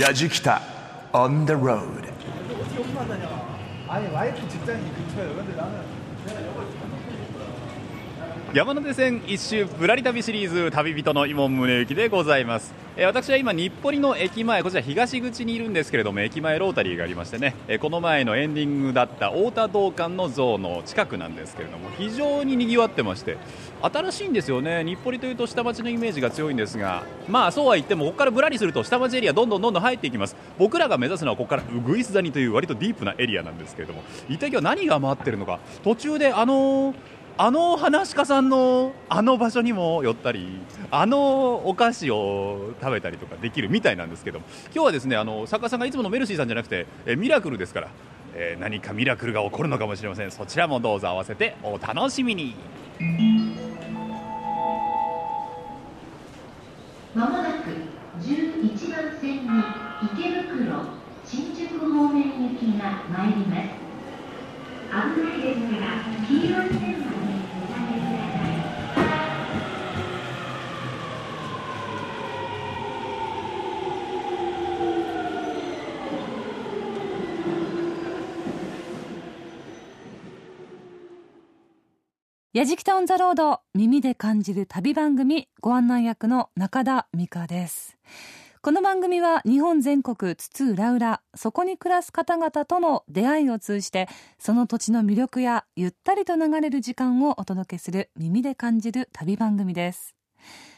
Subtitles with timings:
[0.00, 0.60] 야지키타
[1.12, 2.08] on the road
[3.88, 5.34] 아니 와이프 직장이 근처예요.
[5.34, 5.80] 근데 나는
[8.53, 23.37] 山手線一周ぶらり旅シリーズ旅人の伊門宗行でございます、えー私は今日暮里の駅前こちら東口にいるんですけれども駅前ロータリーがありましてね、えーこの前のエンディングだった太田道館の像の近くなんですけれども非常に賑わってまして
[23.81, 24.83] 新しいんですよね。
[24.83, 30.35] 日暮里というと下町のイメージが強いんですがまあそうは言ってもここからぶらりすると下町エリアどんどんどんどん入っていきます。
[30.59, 35.59] 僕らが目指すのはここからうぐいす谷という割とディープなエリアなんですけれども一体今日何が待ってるのか。
[35.83, 36.95] 途中であのー
[37.35, 40.47] あの話し家さんのあの場所にも寄ったり
[40.91, 47.89] あのお菓子を食べたりとかできるみたいなんですけども今日はですねあの作家さんがいつものメルシーさんじゃなくてえミラクルですから、
[48.35, 50.31] えー何かミラクルが起こるのかもしれません。
[50.31, 52.55] そちらもどうぞ合わせてお楽しみに。
[57.15, 57.69] まもなく
[58.21, 59.63] 11番線に
[60.13, 60.81] 池袋
[61.25, 63.82] 新宿方面行きが参ります。
[64.93, 67.17] 危ないですから黄色い線まで
[67.57, 68.45] お下げくださ
[82.53, 87.97] いやじきたオンザロード耳で感じる旅番組ご案内役の中田美香です。
[88.65, 94.07] この番組は日本全国津々浦々そこに暮らす方々との出会いを通じて
[94.39, 100.15] その土地の魅力やゆったりと流れる時間をお届けする耳で感じる旅番組です。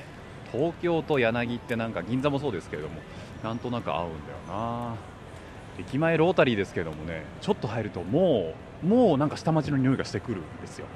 [0.50, 2.96] 東京と柳ってなんか銀座もそうですけれども
[3.44, 4.96] なんとなく合うんだよな。
[5.78, 10.86] 駅前ロータリーですけれどもねちょっと入るともうもうなんか下町の匂いがしてくるんですよ。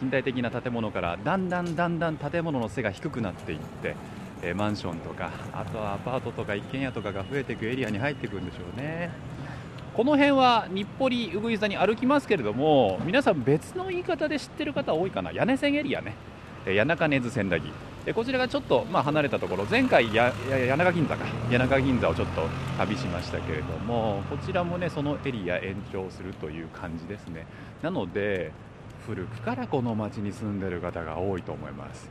[0.00, 3.96] 近代的な建物からだんだんだんだん建物の背が低くなっていって、
[4.42, 9.10] えーマンションとかあとはアパートとか一軒家とかが増えていくエリアに入っていくんでしょうね。
[9.94, 15.32] この辺は日暮里うぐい座に歩きますけれども皆さん別の言い方で知ってる方多いかな。
[15.32, 16.14] 屋根線エリアね。
[16.64, 17.72] 谷中根津千駄木。
[18.14, 19.64] こちらがちょっと、まあ、離れたところ。
[19.64, 21.24] 前回やや谷中銀座か。
[21.50, 22.42] 谷中銀座をちょっと
[22.78, 27.46] 旅しましたけれどもこちらもねそのエリア延長するという感じですね。
[27.82, 28.52] なので
[29.08, 32.10] 古くからこの町に住んでる方が多いと思います。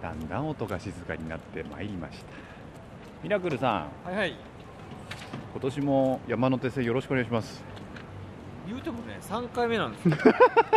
[0.00, 2.24] だんだん音が静かになってまいりました。
[3.24, 4.08] ミラクルさん。
[4.08, 4.36] はいはい。
[5.52, 7.64] 今年も山手線よろしくお願いします。
[8.68, 10.08] 言うてもね3回目なんです。
[10.08, 10.14] よ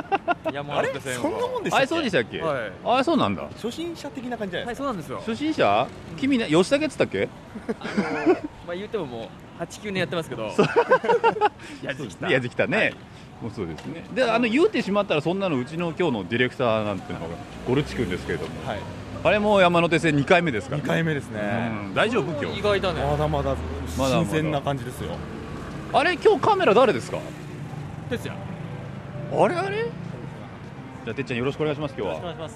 [0.52, 1.22] 山手線は。
[1.22, 1.78] そんなもんでしたっけ？
[1.78, 2.72] あれそうでしたっけ、はい。
[2.84, 3.44] あそうなんだ。
[3.58, 5.18] 初心者的な感じじゃなはいいですそうなんですよ。
[5.20, 5.88] 初心者？
[6.18, 7.30] 君ね吉武っつったっけ？
[7.80, 8.34] あの
[8.66, 9.30] まあ言うてもも
[9.60, 10.50] う89年やってますけど。
[10.50, 10.56] か
[11.84, 12.28] やじきた。
[12.28, 12.94] いやできたね、
[13.42, 14.04] もうそうですね。
[14.14, 17.36] であの言うてしまったらそんなのうちの今日のディレクターなんていうのが
[17.68, 18.68] ゴルチ君ですけれども。
[18.68, 18.80] はい。
[19.24, 21.72] あれも山手線2回目ですから2回目ですね。
[21.88, 21.94] うん。
[21.94, 22.32] 大丈夫？
[22.42, 22.60] 今日。
[22.60, 23.02] 意外だね。
[23.02, 23.62] まだまだまだ
[23.98, 24.16] まだ。
[24.16, 25.12] 新鮮な感じですよ。
[25.94, 27.20] あれ今日カメラ誰ですか？
[28.10, 28.34] ですよ
[29.32, 29.86] あれあれ？
[31.06, 32.18] じゃあてっちゃんよろしくお願いします今日は。
[32.18, 32.56] お願いします。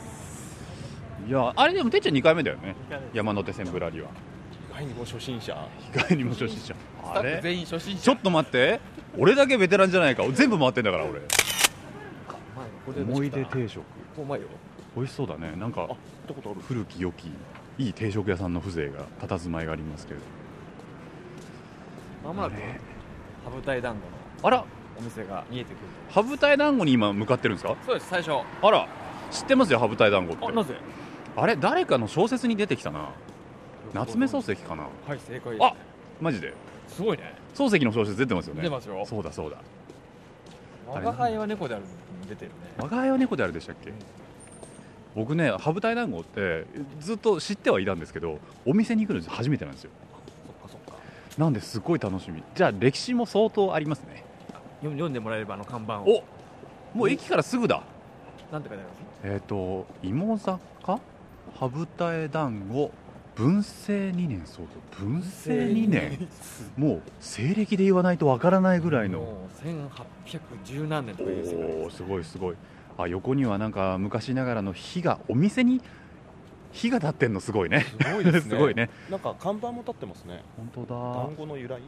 [1.27, 2.75] いやあれでもてっちゃん2回目だよね。
[3.13, 4.07] 山手線ぶらりは。
[4.07, 4.30] 意
[4.71, 5.67] 外にも初心者。
[5.93, 6.73] 意外にも初心者。
[6.73, 8.01] スタッフ全員初心者。
[8.01, 8.79] ちょっと待って。
[9.17, 10.23] 俺だけベテランじゃないか。
[10.31, 11.21] 全部回ってんだから俺。
[13.03, 13.83] 思い出定食。
[14.17, 14.47] うまいよ。
[14.95, 15.53] 美味しそうだね。
[15.55, 15.89] なんか
[16.67, 17.27] 古き良き
[17.77, 20.25] いい定食屋さんの風情が佇まいがありますけれど。
[22.23, 22.79] まもなくあれ？
[23.45, 24.65] 羽二重団子のあら！
[24.97, 25.77] お店が見えてくる
[26.09, 27.75] 羽二重団子に今向かってるんですか？
[27.85, 28.43] そうです最初。
[28.61, 28.87] あら。
[29.31, 30.45] 知ってますよ羽二重団子って。
[30.45, 30.75] あなぜ？
[31.35, 33.09] あれ誰かの小説に出てきたな
[33.93, 34.83] 夏目漱石かな。
[34.83, 35.73] はい正解ですあ
[36.19, 36.53] マジで？
[36.87, 37.33] すごいね。
[37.55, 38.61] 漱石の小説出てますよね。
[38.61, 39.03] 出ますよ。
[39.05, 39.57] そうだそうだ。
[40.87, 41.83] 我が輩は猫である
[42.29, 42.55] 出てるね。
[42.77, 43.91] 我が輩は猫であるでしたっけ？
[45.15, 46.65] 僕ね羽二重団子って
[46.99, 49.91] ずっと知ってはいたんですけどお店に行くの初めてなんですよ。
[50.69, 50.99] そっかそっか。
[51.37, 52.43] なんですごい楽しみ。
[52.55, 54.23] じゃあ歴史も相当ありますね。
[54.79, 56.23] 読読んでもらえればあの看板を。
[56.93, 57.83] おもう駅からすぐだ。
[58.51, 59.33] なんて書いてあります？
[59.35, 60.99] えっ、と芋坂？
[61.59, 62.91] 羽二重団子
[63.35, 66.27] 文政2年そうそう文政2年。
[66.77, 69.19] もう西暦で言わないとわからないぐらいの。
[69.19, 69.67] もう
[70.27, 72.55] 1810何年とかいう世界おーすごいすごい。
[72.97, 75.81] あ横にはなんか昔ながらの火がお店に
[76.71, 77.85] 火が立ってんのすごいね。
[78.01, 78.41] すごいですね。
[78.51, 78.89] すごいね。
[79.09, 80.43] なんか看板も立ってますね。
[80.57, 81.23] 本当だ。
[81.25, 81.81] 団子の由来？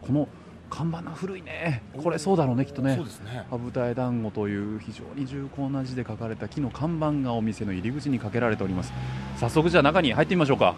[0.00, 0.28] この
[0.68, 1.82] 看板が古いね。
[1.96, 2.96] これそうだろうねきっとね。
[2.96, 3.46] そうですね。
[3.50, 8.92] 羽二重団子という非常に重厚な字で書かれた木の看板がお店の入り口にかけられております。
[9.38, 10.74] 早速じゃあ中に入ってみましょうか。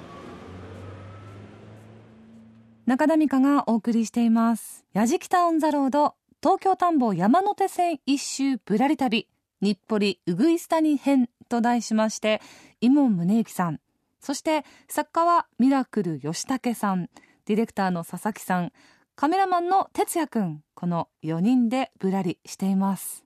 [2.86, 4.84] 中田美香がお送りしています。
[4.94, 9.28] やじきたオンザロード、東京田んぼ山手線一周ぶらり旅、
[9.60, 12.40] 日暮里うぐいす谷編と題しまして、
[12.80, 13.80] 伊門宗行さん、
[14.20, 17.10] そして作家はミラクル吉武さん、
[17.44, 18.72] ディレクターの佐々木さん、
[19.20, 23.24] カメラマンの哲也くん、この4人でぶらりしています。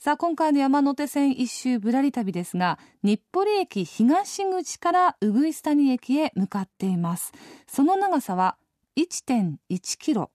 [0.00, 7.32] さあ今回の山手線一周ぶらり旅ですが日暮里駅東口からうぐいす谷駅へ向かっています。
[7.68, 8.56] その長さは
[8.96, 9.58] 1.1
[9.96, 10.32] キロ。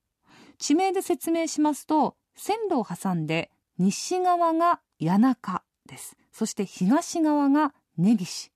[0.57, 6.15] 地名で説明しますと線路を挟んで西側が谷中です。
[6.31, 8.53] そして東側が根岸。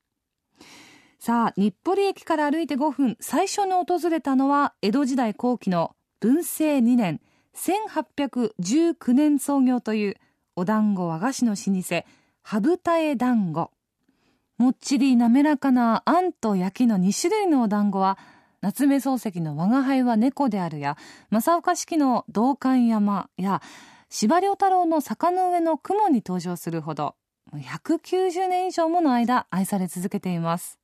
[1.20, 5.94] さあ日暮里駅から歩いて5分最初に訪れたのは江戸時代後期の
[6.26, 7.22] 文政2年
[7.56, 10.16] 1819年創業という
[10.56, 12.04] お団子和菓子の老舗
[12.42, 13.70] 羽二重団子。
[14.58, 18.18] もっちり滑らかなあんと焼きの2種類のお団子は
[18.62, 20.98] 夏目漱石の「我が輩は猫である」や
[21.30, 23.62] 正岡子規の「道館山」や
[24.10, 27.14] 司馬遼太郎の「坂の上の雲」に登場するほど
[27.54, 30.80] 190年以上もの間愛され続けています。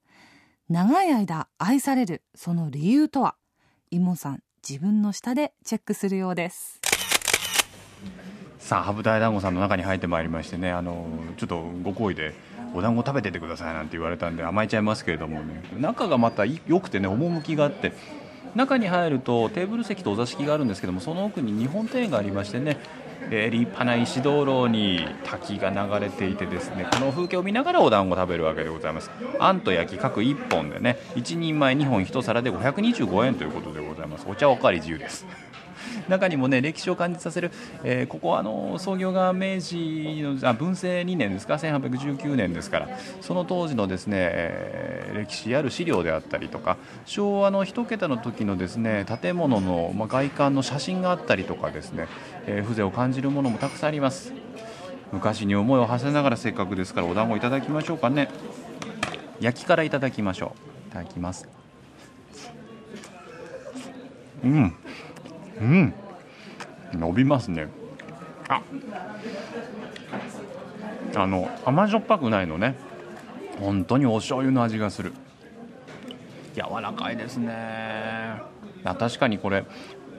[0.70, 3.36] 長い間愛されるその理由とは？
[3.90, 6.80] イモさん自分の舌でチェックするようです。
[8.60, 12.34] さあ羽二重団子さんの中に入ってまいりましてねあのちょっとご好意で
[12.74, 17.92] お団子食べててくださいなんて言われたんで甘えちゃいますけれどもね中がまた良くてね趣があって
[18.56, 22.78] 中に入るとテーブル席とお座敷があるんですけどもその奥に日本庭園がありましてね、
[23.32, 29.10] えー立派な石灯籠に滝が流れていてですねこの風景を見ながらお団子を食べるわけでございます。
[29.40, 34.26] あんと焼き各1本でね1人前2本1皿で525円ということでございます。
[34.28, 35.26] お茶おかわり自由です。
[36.08, 37.52] 中にもね歴史を感じさせる、
[37.84, 42.90] えーここはあの創業が明治のあ文政2年ですか1819年ですから
[43.22, 52.08] その当時のですね、えー歴史ある資料であったりとか昭和の一桁の時のですね建物の、まあ、外観の写真があったりとかですね、
[52.48, 54.34] えー風情を感じるものもたくさんあります。
[55.12, 58.30] 昔に思いを馳せながらせっかくですからお団子いただきましょうかね。
[59.40, 60.56] 焼きからいただきましょ
[60.86, 60.90] う。
[60.90, 61.48] いただきます。
[64.44, 64.76] うん。
[65.60, 65.94] うん。
[66.94, 67.68] 伸びますね。
[68.48, 68.62] あ。
[71.16, 72.76] あの甘じょっぱくないのね。
[73.60, 75.14] 本当にお醤油の味がする。
[76.56, 78.42] 柔らかいですね。
[78.84, 79.66] あ確かにこれ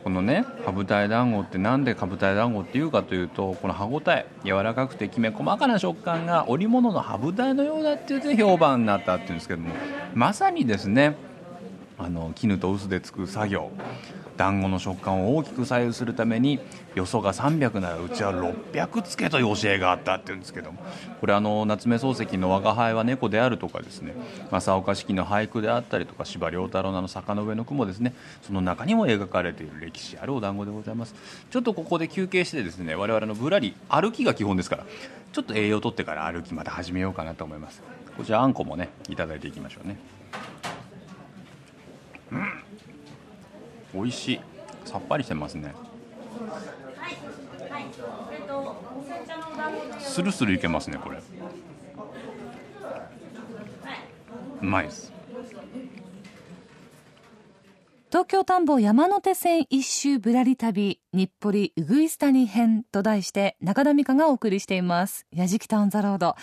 [0.05, 9.71] このね羽舞台団子って何で羽舞台団子っていうかというとこの歯ごたえ柔らかくてきめ細かな食感が織物の羽舞台のようだって言って評判になったっていうんですけども
[10.15, 11.17] まさにですね
[11.99, 13.71] あの絹と臼でつく作業。
[14.43, 16.59] 団子の食感を大きく左右するために
[16.97, 20.81] よそが300ならうちは600つけという教えがあったっていうんですけども
[21.21, 24.15] これあの夏目漱石の「我が輩は猫である」とかですね
[24.51, 31.15] 正岡子規の俳句であったりとか司馬太郎のの坂の上の雲ですねその中にも描かれている歴史あるお団子でございます。
[31.49, 34.87] ちょっとここで休憩してですね我々のぶらり歩きが基本ですから
[35.33, 37.81] ちょっと栄養をとってから歩きまた始めようかなと思います。
[38.17, 39.99] こちらあんこもねいただいていきましょうね。
[42.33, 42.72] うん
[43.95, 44.41] 美味しい。
[44.85, 45.75] さっぱりしてますね。
[50.01, 51.19] スルスルいけますねこれ。
[54.61, 55.13] うまいです。
[58.11, 65.27] 東京田んぼ山手線一周ぶらり旅日暮里うぐいす谷編と題して中田美香がお送りしています。
[65.33, 66.37] やじきタウンザロード。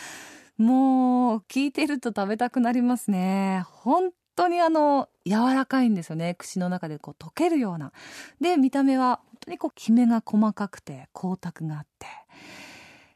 [0.58, 3.64] もう聞いてると食べたくなりますね。
[3.68, 6.36] 本当にあの柔らかいんですよね。
[6.36, 7.92] 口の中でこう溶けるような。
[8.40, 12.08] で見た目は本当にこうきめが細かくて光沢があって。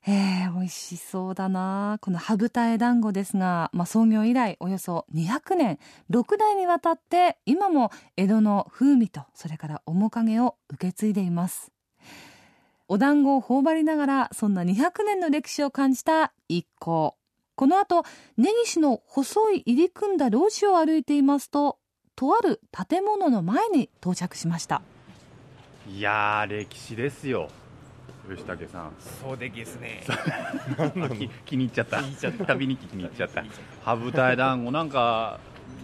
[0.06, 1.98] えー、美味しそうだな。
[2.02, 5.80] この羽二重団子ですが、まあ、創業以来およそ200年。
[6.12, 11.72] 6代にわたって今も江戸の風味とそれから面影を受け継いでいます。
[12.90, 17.16] お団子を頬張りながらそんな200年の歴史を感じた一行。
[17.56, 18.04] この後
[18.38, 21.78] 根岸の細い入り組んだ路地を歩いていますと
[22.16, 24.82] とある建物の前に到着しました。
[25.90, 27.50] いやー歴史ですよ。
[28.30, 28.92] 吉武さん。
[29.22, 30.04] そうでですね。
[31.18, 32.02] 気気に入っちゃった。
[32.46, 33.44] 旅日記気に入っちゃった。
[33.84, 35.40] 羽二重団子なんか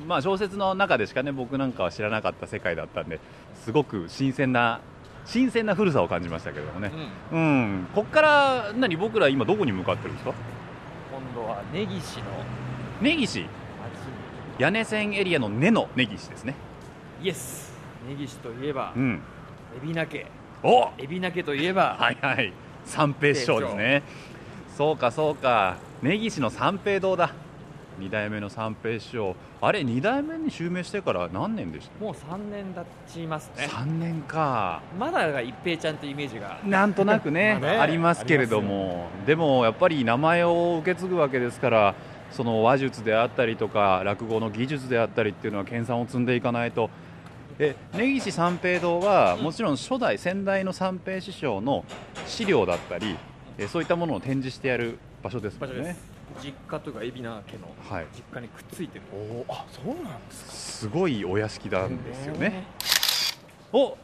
[0.08, 3.20] まあ小説の中でしかね僕なんかは知らなかった世界だったんで
[3.56, 4.80] すごく新鮮な
[5.26, 6.92] 新鮮な古さを感じましたけどもね。
[7.32, 7.40] うん。
[7.40, 7.44] う
[7.82, 10.34] ん、こっから何僕ら今どこに向かってるんですか？
[11.60, 12.26] は根岸の
[13.02, 13.42] 根岸？
[13.42, 13.50] 町
[14.58, 16.56] 屋根線エリアの根の根岸ですね。
[17.20, 17.74] にイエス
[18.08, 19.22] 根岸といえばうん。
[19.82, 20.26] 海老名家。
[20.64, 20.90] お！
[20.98, 22.54] 海老名家といえばはいはい。
[22.86, 24.04] 三平師匠ですね。
[24.78, 25.78] そうかそうか。
[26.02, 27.32] 根岸の三平堂だ
[28.00, 29.36] 二代目の三平師匠。
[29.62, 32.04] あれ二代目に襲名してから何年でした？
[32.04, 33.68] もう3年経ちますね。
[33.70, 34.82] 3年か。
[34.98, 36.60] まだが一平ちゃんというイメージが。
[36.66, 39.08] なんとなくね まあねありますけれども。
[39.26, 41.96] でもやっぱり名前を受け継ぐわけですから
[42.32, 46.90] その話術であったりとか落語の技術であったりっていうのは研鑽を積んでいかないと。
[47.62, 51.84] え根岸三平堂はもちろん初代先代の三平師匠の
[52.26, 53.18] 資料だったり
[53.58, 55.98] えそういったものを展示してやる場所ですもんね
[56.44, 58.08] 実家というか海老名家のはい。
[58.14, 59.04] 実家にくっついてる。
[59.14, 59.54] おー。
[59.54, 60.52] あそうなんですか。
[60.52, 62.64] すごいお屋敷なんですよね。
[63.72, 63.98] お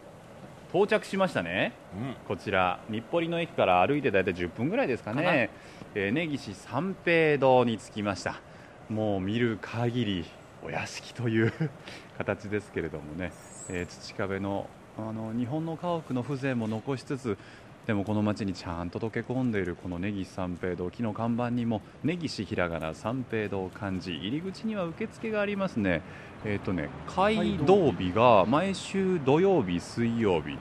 [0.69, 1.73] 到着しましたね。
[1.95, 2.15] うん。
[2.27, 5.49] こちら日暮里の駅から歩いて大体10分ぐらいですかね。
[5.95, 8.41] えー根岸三平堂に着きました。
[8.89, 10.25] もう見る限り
[10.63, 11.53] お屋敷という
[12.17, 13.31] 形ですけれどもね、
[13.69, 17.37] えー土壁のあの日本の家屋の風情も残しつつ
[17.85, 26.01] でもこの街にちゃんと溶け込んでいるこの根岸三平堂木の看板にも根岸ひらがな三平堂漢字入り口には受付がありますね。
[26.45, 30.57] えっ、とね街道日が毎週土曜日水曜日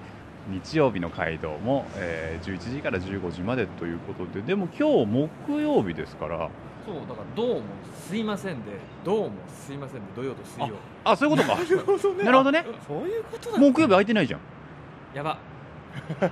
[0.51, 6.51] 日曜日の街道も、えー11時から15時までということででも今日木曜日ですから
[6.85, 7.63] そうだからどうも
[8.09, 8.73] すいませんで
[9.05, 10.75] どうもすいませんで土曜と水曜。
[11.05, 11.57] あそういうことか。
[11.57, 12.25] なるほどね。
[12.25, 12.67] なるほどね。
[12.87, 14.41] そういうことだ木曜日空いてないじゃん。
[15.15, 15.39] やば。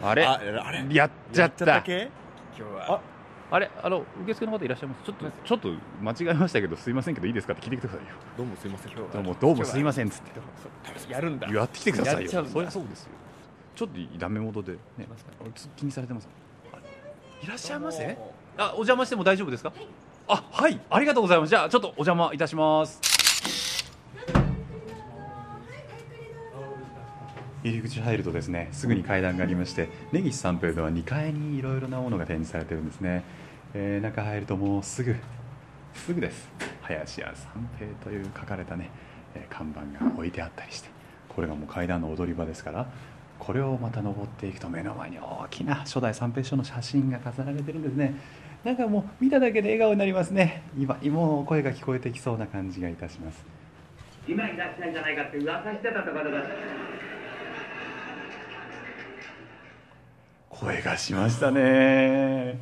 [0.02, 0.26] あれ？
[0.26, 0.84] ああれ。
[0.94, 1.64] やっちゃった。
[1.78, 3.00] 今日は。
[3.50, 3.70] あれ？
[3.82, 5.04] あの受付の方いらっしゃいます？
[5.04, 5.68] ちょっとちょっと
[6.02, 8.14] 間違えましたけどすいませんけどいいですかって聞いてくださいよ。
[8.36, 8.92] どうもすいません。
[8.92, 9.12] 今日は。
[9.12, 11.12] どうもどうもすいませんっつって。
[11.12, 11.48] やるんだ。
[11.48, 12.30] やってきてくださいよ。
[12.44, 13.08] そりゃそうですよ。
[13.74, 15.06] ちょっとダメ元でね。
[15.76, 16.28] 気にされてます？
[16.72, 16.76] あ
[17.42, 18.18] いらっしゃいませ。
[18.58, 19.72] あお邪魔しても大丈夫ですか？
[20.28, 21.50] あはいありがとうございます。
[21.50, 23.00] じゃあちょっとお邪魔いたします。
[27.64, 33.22] 入り口入るとですねすぐに階段がありまして根岸三平堂は2階にいろいろなものが展示されてるんですね、
[33.72, 35.14] えー中入るともうすぐ
[35.94, 36.48] すぐです。
[36.82, 38.90] 林家三平という書かれたね、
[39.34, 40.88] え看板が置いてあったりして
[41.28, 42.86] これがもう階段の踊り場ですから
[43.38, 48.14] これをまた登っていくと目の前に大きな初代三平師匠の写真が飾られてるんですね。
[48.64, 50.62] なんかもう見ただけで笑顔になりますね。
[50.78, 53.44] 今もう声が聞こえてきそうな感じがいたします。
[54.28, 56.50] 今いらっしゃるんじゃないかって噂してたところです
[60.48, 62.56] 声がしましたね。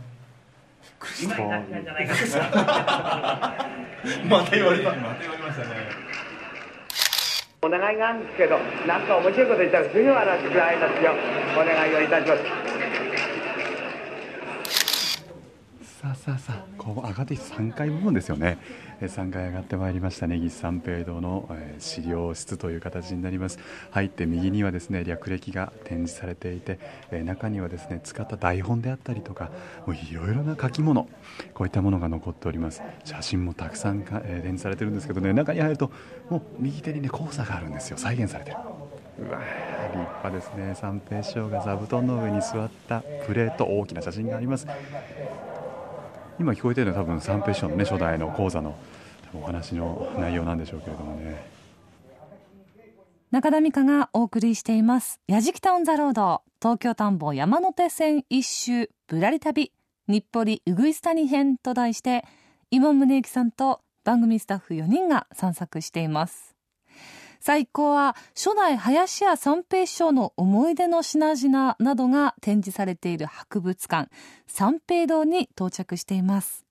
[1.22, 2.24] 今いらっしゃるんじゃないかって
[4.26, 4.94] また言われた。
[7.62, 11.12] お願いがあるんですけどなんか面白いこと言ったらすぐ笑ってくらいますよ。
[11.52, 12.34] お願いをいたしま
[12.66, 12.69] す
[16.00, 16.64] さあさあさあ。
[16.78, 18.56] こう上がって3階部分ですよね。
[19.02, 20.26] 3階上がってまいりました。
[20.26, 23.58] 根岸三平堂の、資料室という形になります。
[23.90, 26.78] 入って右にはですね略歴が展示されていて、
[27.24, 29.50] 中にはですね使った台本であったりとか
[29.88, 31.06] いろいろな書き物
[31.52, 32.80] こういったものが残っております。
[33.04, 35.92] 写真もたくさん、展示されてるんですけどね中に入ると
[36.30, 37.98] もう右手にね交差があるんですよ。
[37.98, 38.56] 再現されてる。
[39.18, 39.38] うわ
[39.92, 40.74] 立派ですね。
[40.74, 44.66] 三平師匠が座布団の上に座ったプレート大きな写真があります。
[46.40, 48.74] 今聞こえてるのは多分三平師匠のね初代の講座の
[49.34, 51.60] お話の内容なんでしょうけれどもね。
[53.30, 59.72] 中田美香がお送りしています「やじきタウンザロード」東京田んぼ山手線一周ぶらり旅
[60.08, 62.24] 日暮里うぐいす谷編と題して
[62.70, 66.56] 今宗行さんと番組スタッフ4人が散策しています。
[67.40, 74.10] さあ一行は初代林家三平師匠の思い出の品々などが展示されている博物館
[74.46, 76.66] 三平堂に到着しています。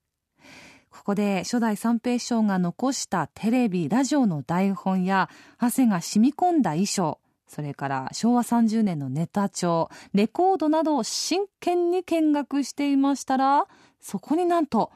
[0.92, 13.66] ここで初代三平師匠が残したテレビラジオの台本や汗が染み込んだ衣装それから昭和30年のネタ帳レコードなどを真剣に見学していましたら
[14.02, 14.92] そこになんと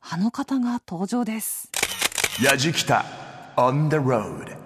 [0.00, 1.70] あの方が登場です。
[2.42, 3.04] やじきた
[3.56, 4.63] on the road.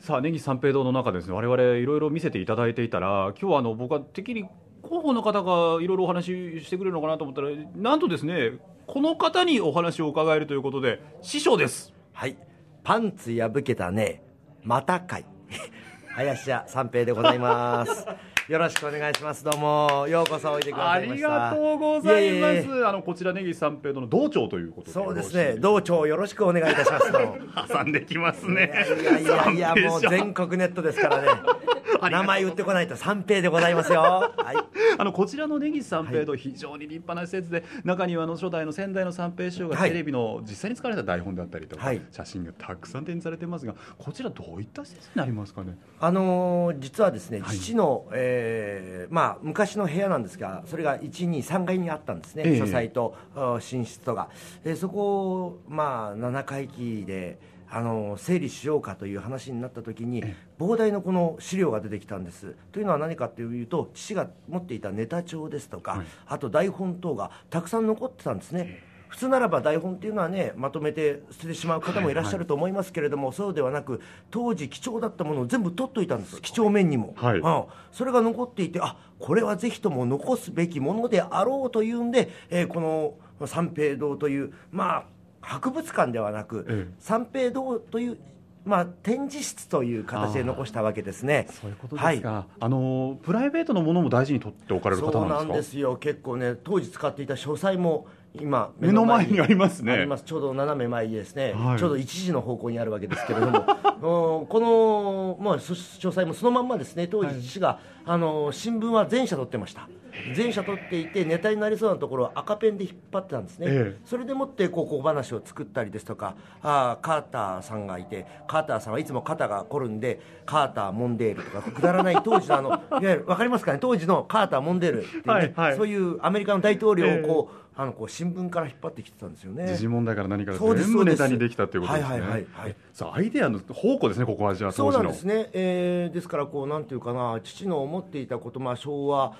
[0.00, 4.46] さあ根岸三平堂の中ですね我々いろいろ見せていただいていたら今日はあの僕はてっきり
[4.82, 6.26] 広報の方がいろいろお話
[6.60, 8.52] ししてくれるのかなと思ったらなんとですね
[8.86, 12.36] この方にお話を伺えるということで師匠ですはい。
[12.84, 14.22] パンツ破けたね、
[14.62, 15.24] またかい。
[16.08, 18.06] 林家三平でございます。
[18.50, 19.44] よろしくお願いします。
[19.44, 21.28] どうも、ようこそおいでくだあさいました。
[21.28, 25.54] りがとうございますあのこちら根岸三平堂の道長ということでそうですね。
[25.60, 27.12] 道長よろしくお願いいたします。
[27.12, 27.36] どうも
[27.68, 31.28] 挟んできますねいやいやいや、もう全国ネットですからね。
[32.10, 34.00] 名前言ってこないと三平でございますよ。
[34.00, 34.56] はい。
[34.98, 45.78] あのこちらの根岸三平堂、非常に立派な施設で中にはあの初代の先代の三平師匠がはいテレビの実際に使われた台本であったりとか、はい写真がたくさん展示されてますがこちらどういった施設になりますかね？
[46.00, 48.06] あのー実はですね、はい父の、
[48.42, 52.58] えーまあ、昔の部屋なんですが、それが1、2、3階にあったんですね、ええ。
[52.58, 54.30] 書斎とあ寝室とか、
[54.64, 57.38] でそこを、まあ、7階期で、
[57.70, 60.24] あのー整理しようかという話になった時に、
[60.58, 62.56] 膨大なこの資料が出てきたんです。
[62.72, 66.06] というのは何かというと、父が持っていたネタ帳ですとか、はい。
[66.26, 68.89] あと台本等がたくさん残ってたんですね。
[69.10, 74.00] 普通ならば台本っていうのはねまとめて捨ててしまう方もいらっしゃると思いますけれども、そうではなく
[74.30, 76.40] 当時貴重だったものを全部取っといたんです。
[76.40, 77.38] 几帳面にも、はい。
[77.38, 77.64] うん。
[77.92, 83.14] それが残っていてあこれはぜひとも残すべきものであろうというんで、えーこの
[83.46, 85.04] 三平堂というまあ
[85.40, 86.94] 博物館ではなく、ええ。
[87.00, 88.18] 三平堂という
[88.64, 91.48] まあ展示室という形で残したわけですね。
[91.50, 95.44] そういうことですか、あのプライベートのものも大事に取っておかれる方そうなですか？
[95.44, 95.96] なんんですよ。
[95.96, 98.06] 結構ね当時使っていた書斎も
[98.38, 99.92] 今目の前にありますね。
[99.92, 100.24] あります。
[100.24, 101.78] ちょうど斜め前にですね、はい。
[101.78, 103.64] ちょうど一時の方向にあるわけですけれども。
[104.40, 107.06] うんこの、まあ、書書斎もそのまんまですね。
[107.08, 109.88] 当時父が、あの新聞は全社取ってました
[110.34, 114.00] 全社取っていてネタになりそうなところを赤ペンで引っ張ってたんですね、ええ。
[114.04, 123.78] それでもってこう小話を作ったりですとかあーカーターさんがいてカーターさんはいつも肩が凝るんでカーターモンデールとかくだらない当時のあの いわゆる分かりますかね？
[123.80, 125.76] 当時のカーターモンデールっていうね、はいはい。
[125.76, 129.68] そういうアメリカの大統領をこう、あのこう新聞から引っ張ってきてたんですよね。
[129.68, 132.10] 時事問題から何から全部ネタにできたということですね。
[132.10, 132.76] はいはいはいはい。
[132.92, 139.34] さあアイデアの宝庫ですねここはじゃあそうなんですね、えーですからこうなんていうかな父の思っていたこと、まあ、昭和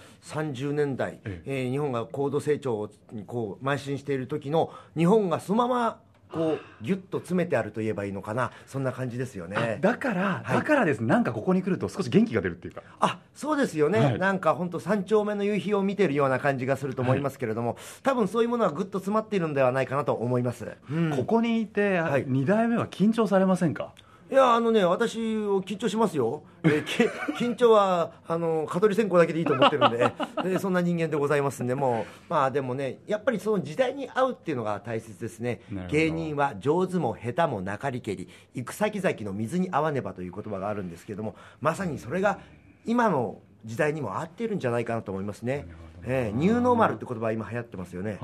[0.71, 1.53] 30年代、ええ。
[1.67, 5.99] ー日本が高度成長にこう邁進している時の日本がそのまま
[6.33, 9.79] こうギュッと詰めてあると言えばいいのかなそんな感じですよね。
[9.81, 10.57] だからはい。
[10.59, 12.83] だからです、なんかここに来ると少し元気が出るっていうか。
[13.01, 14.19] あそうですよね、はい。
[14.19, 21.11] なんか本当三丁目の夕日を見てるような感じがすると思いますけれども、多分そういうものはぐっと詰まっているんではないかなと思います、うん。
[21.11, 22.25] ここにいて、はい。
[22.29, 23.93] 二代目は緊張されませんか？
[24.31, 27.03] いやあのね私緊張しますよ、えーき
[27.43, 30.13] 緊張はあの蚊取り線香だけでいいと思ってるんで。
[30.45, 35.61] でそんな人間でございますんでもうまあでもねやっぱりその時代に合うっていうのが大切ですね。
[35.91, 38.29] 芸人は上手も下手もなかりけり。
[38.55, 42.39] 行く先々の水に合わねばという言葉があるんですけどもまさにそれが
[42.87, 45.67] 今の時代にも合っているんじゃないかなと思いますね、
[46.05, 48.19] えーニューノーマルって言葉は今流行ってますよね。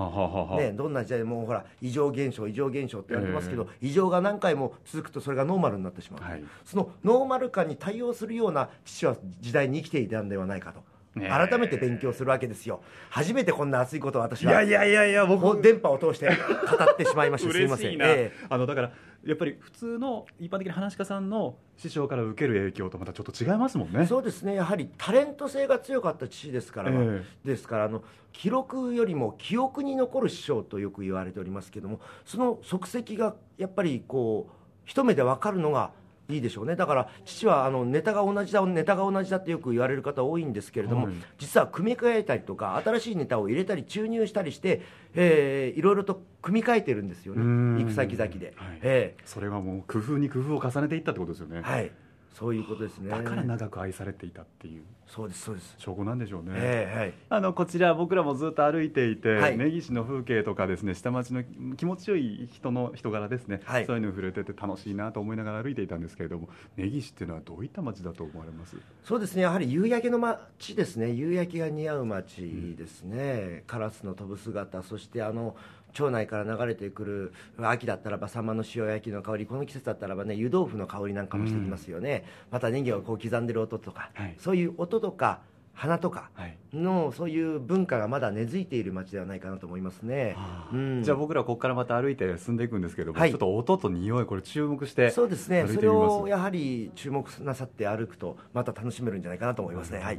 [0.59, 6.45] ね、どんな時代でもほら異常現象異常現象って言われてますけど、異常が何回も続くとそれがノーマルになってしまう、はい。
[6.65, 10.81] そのノーマル化に対応するような父は時代に生きていたんではないかと、
[11.21, 12.83] 改めて勉強するわけですよ。
[13.11, 17.53] 初めてこんな熱いことを私はいやいやいやいや僕電波を通して語ってしまいました。
[17.53, 17.95] すいません。
[17.95, 18.33] ええ。
[18.49, 18.93] あのだから
[19.25, 24.07] やっぱり普通の一般的な話し家さんの師匠から受ける影響とまたちょっと違いますもんね。
[24.07, 24.55] そうですね。
[24.55, 28.03] やはりタレント性が強かった父ですから、えですからあの
[28.33, 34.53] 記録よりも記憶に残る師匠とよく言われておりますけどもその足跡がやっぱりこう
[34.85, 35.91] 一目で分かるのが
[36.29, 36.77] いいでしょうね。
[36.77, 44.83] だから父はあのネタが同じだネタが同じだってよく言われる方多いんですけれども、はい実は組み替えたりとか新しいネタを入れたり注入したりして、
[45.15, 47.83] えーいろいろと組み替えてるんですよね。
[47.83, 48.79] 行く先々で、はい。
[48.83, 51.61] えそれはもう工夫に工夫を重ねていったってことですよね。
[51.61, 51.91] ーはい
[52.39, 53.09] そういうことですね。
[53.11, 54.83] だから長く愛されていたっていう。
[55.07, 55.75] そうですそうです。
[55.79, 57.15] 証拠なんでしょうね、ええはい。
[57.31, 59.57] あのこちら僕らもずっと歩いていて、はい。
[59.57, 61.45] 根岸の風景とかですね下町の
[61.77, 63.87] 気持ちよい人の人柄ですね、はい。
[63.87, 68.77] そういうのに触れてて楽しいなと思いながら歩いていたんですけれども根岸っていうのはどういった町だと思われます？
[69.05, 69.43] そうですね。
[69.43, 71.11] やはり夕焼けの街ですね。
[71.13, 75.57] 夕焼けが似合う街ですね、カラスの飛ぶ姿そしてあの
[75.97, 84.35] 町内から流れてくる秋だったらばサンマの塩焼きの香りこの季節だったらばね湯豆腐の香りなんかもしてきますよね、またネギをこう刻んでる音とか、はい。
[84.39, 85.41] そういう音とか
[85.73, 86.57] 花とかはい。
[86.75, 90.37] のそういう文化がまだ根付いている街ではないかなと思いますね、
[90.73, 91.03] うん。
[91.03, 93.31] じゃあ僕らここからまた歩いて進んでいくんですけれども、はい。
[93.31, 95.67] ちょっと音と匂いこれ注目してそうですね。
[95.67, 100.01] それをやはり注目なさって歩くとまた楽しめるんじゃないかなと思いますね。
[100.01, 100.19] はい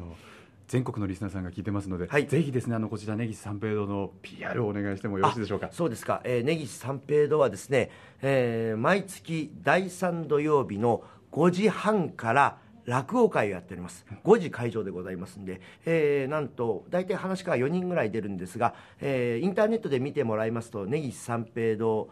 [0.67, 2.27] 全国のリスナーさんが聞いてますので、はい。
[2.27, 5.67] ぜひですねあのこちら根岸三平堂の PR をお願いしてもよろしいでしょうか？
[5.67, 7.89] あそうですか、えー、根岸三平堂はですね、
[8.21, 14.05] えー毎月第3土曜日の5時半から落語会をやっております。
[14.23, 22.09] 5時会場でございますんで、えーなんと大体話から4人ぐらい出るんですが、えーインターネットで見てもらいますと根岸三平堂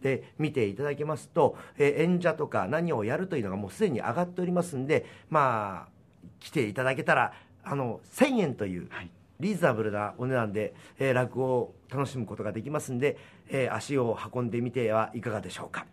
[0.00, 5.98] で見ていただけますと、えー演者とか何をやるというのがもうすでに上がっておりますんでまあ
[6.40, 7.32] 来ていただけたら
[7.70, 9.10] あの1000円という、はい。
[9.40, 13.16] リーズナブルなお値段で、えー落語を楽しむことができますんで、
[13.48, 15.86] えー足を運んでみてはいかがでしょうか。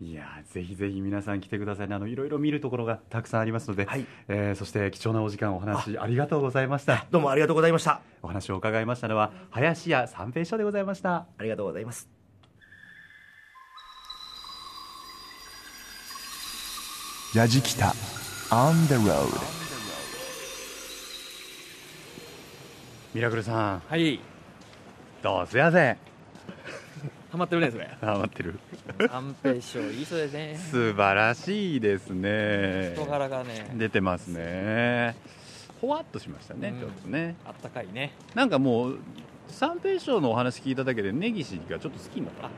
[0.00, 1.94] いやーぜひぜひ皆さん来てくださいね。
[1.94, 4.06] あのいろいろ見るところがたくさんありますので、はい。
[4.28, 6.06] えーそして貴重なお時間お話あ。
[6.06, 7.06] りがとうございました。
[7.10, 8.00] どうもありがとうございました。
[8.22, 11.26] お話を伺いましたのは林家三平師匠でございました。
[11.38, 12.08] ありがとうございます。
[17.34, 17.94] やじきた。
[18.50, 19.61] On the road
[23.14, 23.82] ミラクルさん。
[23.86, 24.18] はい。
[25.22, 25.98] どうすやせん
[27.30, 27.86] ハマってるねそれ。
[28.00, 28.58] ハマってる。
[29.10, 30.58] 三平師匠いい人ですね。
[30.70, 32.94] 素晴らしいですね。
[32.96, 33.70] 人柄がね。
[33.74, 35.14] 出てますね。
[35.82, 36.80] ほわっとしましたね、うん。
[36.80, 37.36] ちょっとね。
[37.44, 38.12] あったかいね。
[38.34, 38.98] なんかもう
[39.48, 42.48] 三平師匠のお話聞いただけで根岸がちょっと好きになった。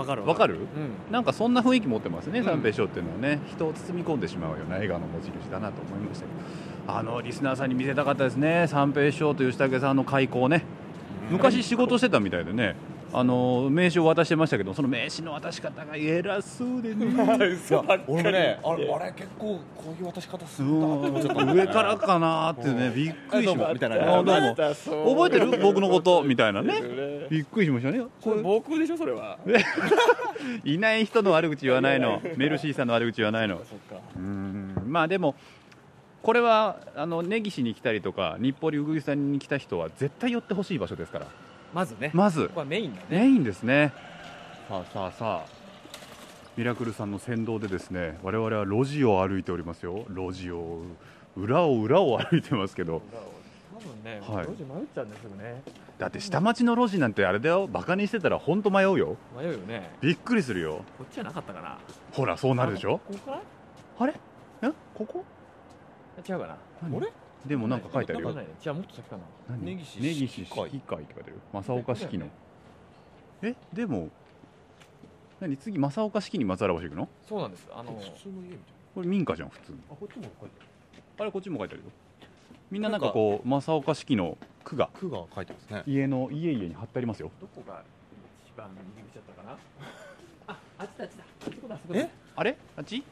[0.00, 0.54] わかるわかる。
[0.54, 1.12] うん。
[1.12, 2.44] なんかそんな雰囲気持ってますね、うん。
[2.46, 3.40] 三平師匠っていうのはね。
[3.50, 8.66] 人を包み込んでしまうような笑顔の持ち主だなと思いましたけどあのリスナーさんに見せたかったですね。
[8.68, 10.64] 三平師匠と吉武さんの開口ね。
[11.30, 12.76] 昔仕事してたみたいでね。
[13.16, 17.06] あの名刺を渡してましたけどその名刺の渡し方が偉そうでね。
[18.08, 23.88] 俺もねあれあれ結構こういう渡し方するんだうんちょっと上からかなってね びっくりしました。
[23.88, 26.74] 覚えてる僕のことみたいなね。
[27.30, 28.02] びっくりしましたね。
[28.20, 29.38] これ僕でしょそれは。
[30.64, 32.20] いない人の悪口言わないの。
[32.36, 33.60] メルシーさんの悪口言わないの。
[34.88, 35.36] まあでも
[36.24, 41.26] これはあの根岸に来たりとか日暮里うぐいさんに来た人は絶対寄ってほしい場所ですから。
[41.74, 42.10] まずね。
[42.14, 42.46] まず。
[42.48, 43.06] ここはメインだね。
[43.10, 43.92] メインですね。
[44.66, 45.46] さあさあさあ。
[46.56, 50.06] ミラクルさんの先導でですね我々は路地を歩いておりますよ。
[50.08, 50.78] 路地を
[51.36, 53.02] 裏を裏を歩いてますけど。
[53.74, 54.46] 多分ねはい。
[54.46, 55.62] 路地迷っちゃうんですよね。
[55.98, 57.66] だって下町の路地なんてあれだよ。
[57.66, 59.18] バカにしてたら本当迷うよ。
[59.36, 59.90] 迷うよね。
[60.00, 60.84] びっくりするよ。
[60.96, 61.76] こっちじゃなかったかな。
[62.12, 63.02] ほらそうなるでしょ。
[63.06, 63.42] ここか
[63.98, 64.12] あれ？
[64.12, 64.16] ん
[64.94, 65.18] ここ？
[65.18, 65.33] な
[66.28, 66.56] 違うかな。
[66.82, 67.08] 何？
[67.46, 68.34] でもなんか書いてあるよ。
[68.60, 69.22] じゃあもっと先かな。
[69.50, 69.76] 何？
[69.76, 71.38] 根岸根岸式会式会って書いてあるよ。
[71.52, 72.26] 正岡式の。
[73.42, 74.08] えでも
[75.40, 75.56] 何？
[75.56, 77.08] 次正岡式に松原橋行くの？
[77.28, 77.68] そうなんです。
[77.74, 78.58] あの普通の家みたい
[78.94, 80.54] これ民家じゃん普通あこっちも書いて
[81.18, 81.90] あれこっちも書いてあるよ。
[82.70, 85.82] みんななんかこう正岡式の区がある区が書いてますね。
[85.86, 87.30] 家の家々に貼ってありますよ。
[87.40, 87.82] どこが
[88.46, 89.58] 一番入り口だったかな？
[90.54, 91.24] ああっちだあっちだ。
[91.24, 92.10] あそこだあそこだえ？
[92.36, 92.56] あれ？
[92.76, 93.04] あっち、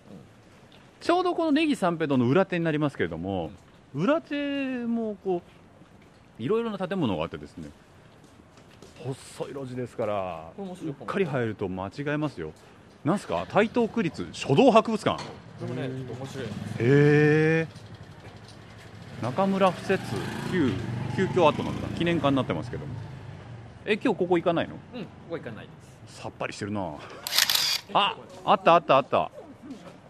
[1.03, 3.51] ちょうどこのネギ三平堂の裏手になりますけれども、
[3.93, 5.43] 裏手もこ
[6.39, 7.69] ういろいろな建物があってですね
[9.05, 12.53] 細い路地ですからうっかり入ると間違えますよ。
[13.05, 13.45] なんすか？
[13.53, 15.21] 台東区立書道博物館。
[15.21, 15.29] こ
[15.63, 16.47] れもねちょっと面白い。
[16.47, 17.67] へえ。
[19.21, 20.01] 中村不設
[20.53, 20.73] 旧
[21.17, 22.95] 旧居跡なんだ記念館になってますけども。
[23.85, 24.77] え今日ここ行かないの？
[24.95, 25.73] うんここ行かないで
[26.09, 26.21] す。
[26.21, 26.95] さっぱりしてるな。
[27.93, 29.33] ああったあったあった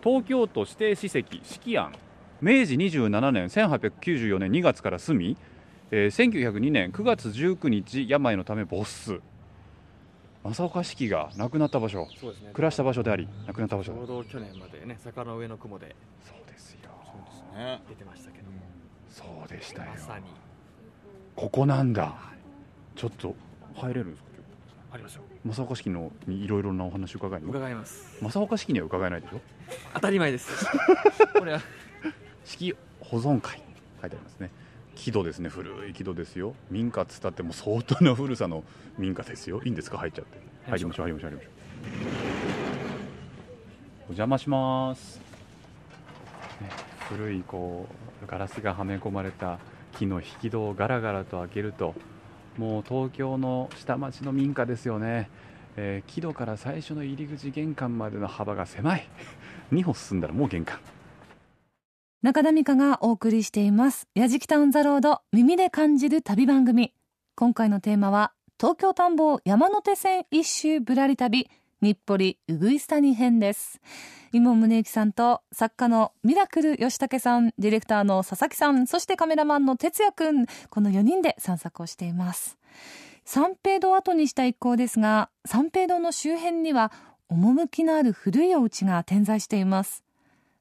[0.02, 1.92] 東京都指定史跡式庵
[2.40, 5.36] 明治27年1894年2月から住み、
[5.90, 9.20] えー1902年9月19日病のため没す
[10.42, 12.08] 正岡式が亡くなった場所。
[12.20, 12.50] そうですね。
[12.52, 13.92] 暮らした場所であり亡くなった場所。
[13.92, 16.90] だちょうど去年までね坂の上の雲でそうですよ。
[17.54, 17.80] ね。
[17.88, 18.44] 出てましたけど。
[19.08, 19.90] そうでしたよ。
[19.92, 20.24] まさに。
[21.36, 22.16] ここなんだ。
[22.96, 23.36] ちょっと
[23.76, 24.28] 入れるんですか？
[24.94, 28.16] ありますよ正岡式のにいろいろなお話伺えるの伺います。
[28.22, 29.40] 正岡式には伺えないでしょ？
[29.94, 30.66] 当たり前です。
[31.38, 31.60] これは。
[32.44, 33.60] 式保存会
[34.00, 34.50] 書いてありますね。
[34.94, 35.48] 木戸ですね。
[35.48, 36.54] 古い木戸ですよ。
[36.70, 38.62] 民家っつったってもう相当な古さの
[38.98, 39.60] 民家ですよ。
[39.64, 39.98] いいんですか？
[39.98, 40.38] 入っちゃって。
[40.70, 41.06] 入りましょう。
[41.06, 41.52] 入りましょう入りましょう。
[44.02, 45.20] お邪魔します。
[47.08, 47.88] 古いこ
[48.22, 49.58] うガラスがはめ込まれた
[49.98, 51.94] 木の引き戸をガラガラと開けると
[52.58, 55.30] もう東京の下町の民家ですよね、
[55.76, 59.08] えー木戸から最初の入り口玄関までの幅が狭い。
[59.72, 60.78] 2歩進んだらもう玄関。
[62.22, 66.94] 中田美香がお送りしています「やじきたオン・ザ・ロード耳で感じる旅番組」
[67.34, 71.50] 今回のテーマは東京田んぼ山手線一周ぶらり旅。
[71.82, 73.80] 日暮里うぐいす谷編です。
[74.32, 82.56] 今宗行さんと作家のミラクル吉武さんディレクターの佐々木さんそしてカメラマンの哲也くんこの4人で散策をしています。
[83.24, 86.92] 三平堂後にした一行ですが三平堂の周辺には
[87.28, 90.04] 趣のある古いお家が点在しています。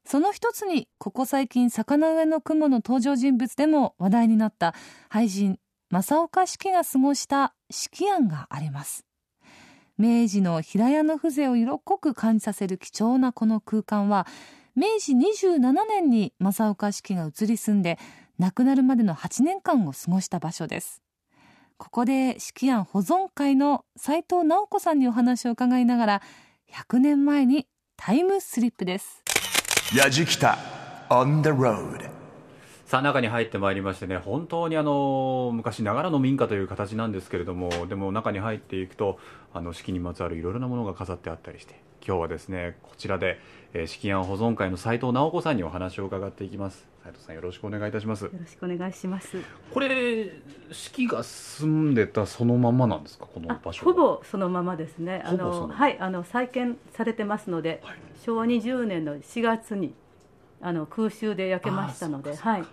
[0.04, 4.74] その一つにここ最近魚上の雲の登場人物でも話題になった
[5.08, 9.04] 俳人正岡子規が過ごした式庵があります。
[9.98, 14.26] 明治の平屋の風情を色濃く感じさせる貴重なこの空間は
[14.74, 17.98] 明治27年に正岡子規が移り住んで
[18.38, 21.02] 亡くなるまでの8年間を過ごした場所です。
[21.76, 26.22] ここで式庵保存会の斉藤直子さんにお話を伺いながら
[26.72, 29.22] 100年前にタイムスリップです。
[29.94, 30.56] やじきた
[31.10, 32.21] on the road.
[32.92, 39.18] さあ中に入ってまいりましてね本当にあの昔ながらの民家という形なんですけれどもでも中に入っていくと
[39.54, 43.40] あの式にまつわるいろいろなものが飾ってあったりして今日はですねこちらで、
[43.72, 46.86] えー、式庵保存会の斉藤直子さんにお話を伺っていきます。
[47.02, 48.26] 斉藤さんよろしくお願いいたします。
[48.26, 49.38] よろしくお願いします。
[49.72, 50.30] これ
[50.70, 53.24] 式が住んでたそのままなんですか？
[53.24, 55.22] このあ場所ほぼそのままですね。
[55.24, 57.82] あののはいあの再建されてますので、
[58.22, 59.94] 昭和20年の4月に
[60.60, 62.64] あの空襲で焼けましたので、はい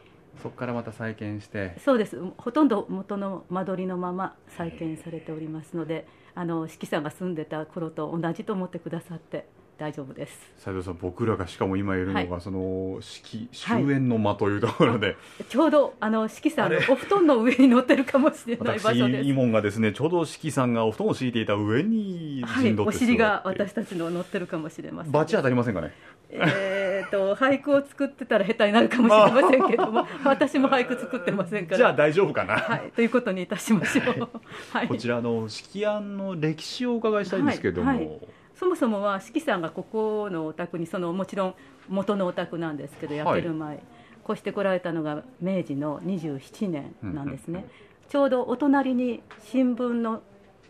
[0.41, 2.17] そこからまた再建してそうです。
[2.37, 9.47] ほとんど元の間取りのまま再建されておりますので、あの四季さんが住んでた頃と同じと思ってくださって
[9.77, 10.37] 大丈夫です。
[10.57, 15.15] 斉藤さん僕らがしかも今いるのが、はいその式終焉の間というところで、
[15.49, 19.33] ちょうどあの四季さんのお布団の上に乗ってるかもしれない場私所ですイ。
[19.33, 25.11] モンがですねちょうど四季さんがお布団を敷いていた上にはい、陣取ってお尻が私たちの乗ってるかもしれません。
[25.11, 25.93] バチ当たりませんかね？
[26.31, 31.77] えー、と俳句を作ってたら下手になるかもしれませんけども私も俳句作ってませんから。
[31.77, 34.29] じゃあ大丈夫かな、はい、ということにいたしましょう、
[34.71, 37.97] はい、こちらの式庵の歴史をお伺いしたいんですけれども、はい。
[37.97, 38.19] はい。
[38.53, 41.55] そもそもは四季さんがここのお宅にそのもちろん
[41.87, 43.81] 元のお宅なんですけど焼ける前、
[44.29, 47.65] 越してこられたのが明治の27年なんですね、
[48.09, 50.21] ちょうどお隣に新聞の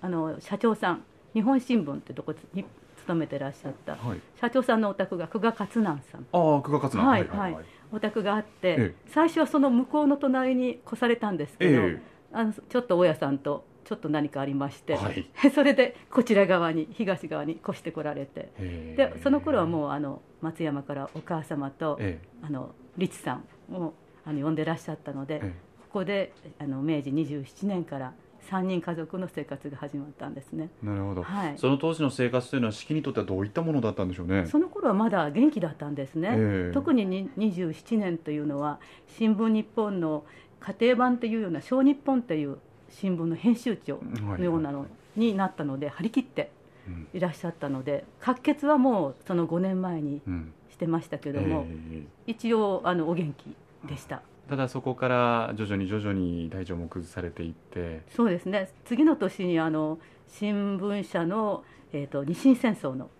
[0.01, 2.63] あの社長さん日本新聞ってとこに
[3.09, 4.21] 勤めてらっしゃった、はい。
[4.39, 6.21] 社長さんのお宅が久我勝南さん。
[6.21, 7.09] ああ久我勝南。
[7.09, 8.95] はいはいお宅があって、ええ。
[9.07, 12.01] 最初はその向こうの隣に越されたんですけど、ええ。
[12.31, 15.27] あのちょっと大家さんとちょっと何かありまして、はい。
[15.55, 18.51] それでこちら側に東側に越してこられて。
[18.95, 23.39] でその頃はもうあの松山からお母様と、えあの律さ
[23.71, 28.13] んをあの呼んでらっしゃったので、えここであの明治27年から
[28.49, 30.69] 3人家族の生活が始まったんですね。
[30.81, 31.57] なるほど、はい。
[31.57, 34.45] その当時の生活というのは式にとってはどういったものだったんでしょうね？
[34.47, 36.73] その頃はまだ元気だったんですね、ええ。
[36.73, 40.25] 特にに27年というのは新聞日本の
[40.59, 42.57] 家庭版というような小日本という
[42.89, 46.51] 新聞の編集長のようなのになったので張り切って
[46.87, 47.07] うん。
[47.13, 50.53] いらっしゃったので活血はもうその5年前にうん。
[50.71, 52.03] してましたけども、え。
[52.25, 58.01] 一応あのお元気でしたただそこから徐々に徐々に体調も崩されていって。
[58.15, 58.69] そうですね。
[58.85, 63.11] 次の年にあの新聞社の、えー、と日清戦争の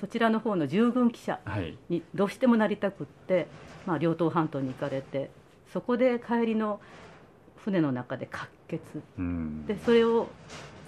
[0.00, 1.76] そちらの方の従軍記者はい。
[1.88, 3.48] にどうしてもなりたくって、
[3.84, 5.30] まあ、両党半島に行かれて
[5.72, 6.80] そこで帰りの
[7.56, 8.80] 船の中で滑血。
[9.18, 9.66] うん。
[9.66, 10.28] でそれを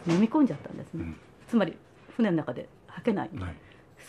[0.07, 1.17] 飲み込んじゃったんですね、うん。
[1.49, 1.77] つまり
[2.17, 3.55] 船の中で吐けないはい。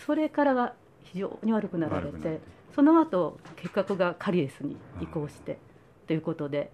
[0.05, 0.73] それからが
[1.03, 2.59] 非常に悪くなられてて。
[2.75, 5.57] その後結核がカリエスに移行して
[6.09, 6.71] ということで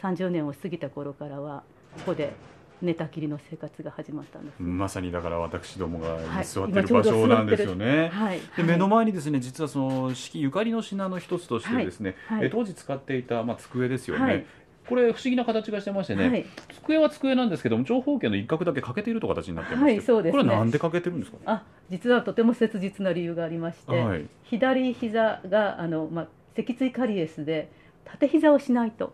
[0.00, 2.32] 30年を過ぎた頃からはここで
[2.80, 8.08] 寝たきりの生活が始まったんです、まさにだから私どもがはい座ってる場所なんですよね。
[8.08, 12.46] はいで目の前にですね実はその四季ゆかりの品の一つとしてですね、はいはい。
[12.46, 14.24] え当時使っていたまあ机ですよね。
[14.24, 14.46] はい。
[14.88, 16.46] これ不思議な形がしてましてね、はい。
[16.82, 20.42] 机は机なんですけども長方形の一角だけ欠けているという形になってまして、はいそうですね。
[20.42, 21.36] これはなんで欠けてるんですか？
[21.44, 24.24] あ実はとても切実な理由がありまして、はい。
[24.44, 27.70] 左膝があの、まあ、脊椎カリエスで
[28.12, 29.12] 縦膝をしないと、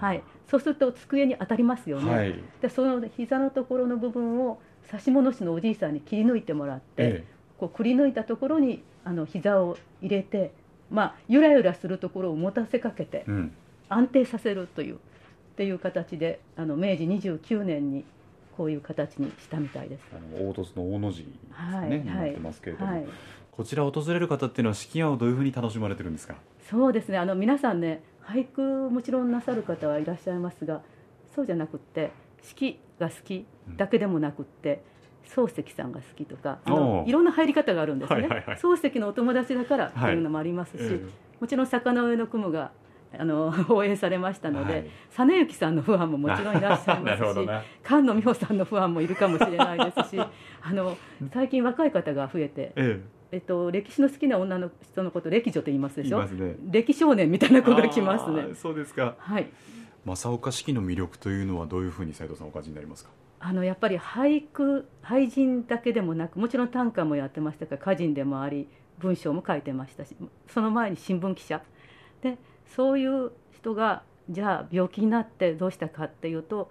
[0.00, 2.34] はい、そうすると机に当たりますよね、はい。
[2.60, 4.60] でその膝のところの部分を
[4.92, 7.24] 指物師のおじいさんに切り抜いてもらって、え
[7.58, 10.52] こうくり抜いたところにあの膝を入れて、
[10.90, 13.52] まあ、ゆらゆらするところを持たせかけてえうん、
[13.88, 14.98] 安定させるというっ
[15.56, 18.04] ていう形であの明治29年に
[18.56, 20.02] こういう形にしたみたいです。
[20.12, 21.90] あの凹凸の大の字ですね、はい。
[21.90, 23.06] になってますけれども、はい
[23.52, 26.34] こちらを訪れる方っていうのは式案をどういうふうに楽しまれてるんですか？
[26.70, 27.18] そうですね。
[27.18, 30.80] あの皆さんね俳句もちろんなさる方はいらっしゃいますが
[31.36, 32.10] そうじゃなくって
[32.42, 34.82] 式が好きだけでもなくって、
[35.26, 37.08] 漱石さんが好きとかあおのう。
[37.08, 38.56] いろんな入り方があるんですね、はいはいはい。
[38.56, 41.00] 漱石のお友達だからというのもありますし、え
[41.40, 42.70] もちろん坂の上の雲が
[43.18, 44.84] あの 放映されましたので、はい。
[45.10, 47.62] 実之さんのファンももちろんいらっしゃいますし どな。
[47.84, 50.30] 菅野美穂さんのファンもいるかもしれないですしあ
[50.72, 50.96] の
[51.32, 56.26] 最近若い方が増えて、ええっと、歴史の好きな女の人のこと歴女と言いますでしょ？
[56.26, 56.56] 言いね。
[56.70, 58.54] 歴少年みたいな子が来ますね。
[58.54, 59.14] そうですか。
[59.18, 59.46] はい。
[60.04, 63.10] 正岡式の魅力というのはどういうふうに斉藤さんお感じになりますか？
[63.40, 67.76] あのやっぱり俳句俳人だけでもなくもちろん短歌もやってましたか？
[67.76, 68.68] ら歌人でもあり
[68.98, 70.16] 文章も書いてましたし
[70.48, 71.62] その前に新聞記者。
[72.20, 72.38] で
[72.76, 76.70] そういう人がじゃあ病気になってどうしたかっていうと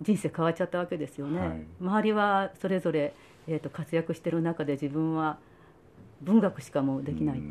[0.00, 1.62] 人生変わっちゃったわけですよね、はい。
[1.80, 3.14] 周りはそれぞれ、
[3.46, 5.38] えー、と活躍してる中で自分は
[6.22, 7.42] 文学しかもうできない。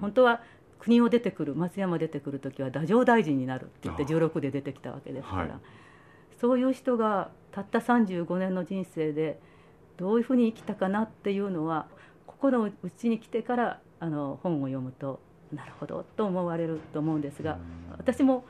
[0.00, 0.42] 本当は
[0.78, 5.50] 国を出てくる松山出てくる時は太政大臣になるって言ってあ16で出てきたわけですから、はい。
[6.40, 9.40] そういう人がたった35年の人生で
[9.96, 11.86] どういうふうに生きたかなっていうのは
[12.26, 15.20] ここのうちに来てからあの本を読むと
[15.52, 17.58] なるほどと思われると思うんですが
[17.96, 18.44] 私も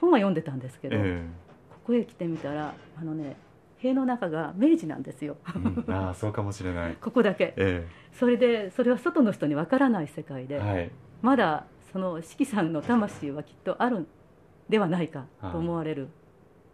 [0.00, 1.22] 本は読んでたんですけど、え。
[1.70, 3.36] ここへ来てみたらあのね
[3.84, 5.36] 塀の中が明治なんですよ。
[5.46, 5.94] えうん。
[5.94, 6.96] ああそうかもしれない。
[7.00, 7.52] ここだけ。
[7.56, 10.90] えそれでそれは外の人にわからない世界で、えはい。
[11.20, 14.06] まだその四季さんの魂はきっとあるん
[14.70, 16.08] ではないかと思われる。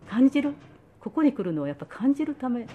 [0.09, 0.55] 感じる？
[1.01, 2.67] ここに来るのはやっぱ感じるため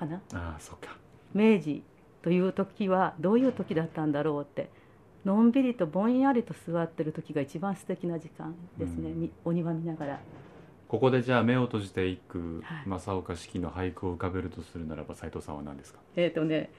[0.00, 0.16] かな。
[0.34, 0.96] ああそうか。
[1.32, 1.84] 明治
[2.22, 4.70] という時はどういう時だったんだろうって
[5.24, 10.20] のんびりとぼんやりと座ってる時が一番素敵な時間ですね、みお庭見ながら
[10.88, 12.18] ここでじゃあ目を閉じてい
[12.86, 15.98] 正岡式の俳句を浮かべるとするならば斉藤さんは何ですか？
[16.16, 16.70] えっ、とね